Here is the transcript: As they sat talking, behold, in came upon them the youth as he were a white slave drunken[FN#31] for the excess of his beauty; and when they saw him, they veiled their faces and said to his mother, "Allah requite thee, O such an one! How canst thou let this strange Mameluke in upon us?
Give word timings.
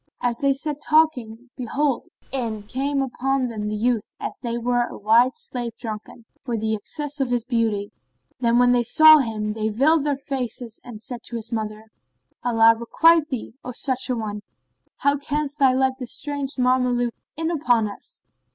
As 0.19 0.39
they 0.39 0.55
sat 0.55 0.81
talking, 0.81 1.51
behold, 1.55 2.07
in 2.31 2.63
came 2.63 3.03
upon 3.03 3.49
them 3.49 3.67
the 3.67 3.75
youth 3.75 4.13
as 4.19 4.39
he 4.41 4.57
were 4.57 4.87
a 4.87 4.97
white 4.97 5.37
slave 5.37 5.73
drunken[FN#31] 5.77 6.23
for 6.41 6.57
the 6.57 6.73
excess 6.73 7.19
of 7.19 7.29
his 7.29 7.45
beauty; 7.45 7.91
and 8.41 8.59
when 8.59 8.71
they 8.71 8.83
saw 8.83 9.19
him, 9.19 9.53
they 9.53 9.69
veiled 9.69 10.03
their 10.03 10.17
faces 10.17 10.81
and 10.83 11.03
said 11.03 11.21
to 11.25 11.35
his 11.35 11.51
mother, 11.51 11.91
"Allah 12.43 12.73
requite 12.75 13.29
thee, 13.29 13.53
O 13.63 13.73
such 13.73 14.09
an 14.09 14.17
one! 14.17 14.41
How 14.97 15.17
canst 15.17 15.59
thou 15.59 15.73
let 15.73 15.99
this 15.99 16.13
strange 16.17 16.55
Mameluke 16.57 17.13
in 17.37 17.51
upon 17.51 17.87
us? 17.87 18.21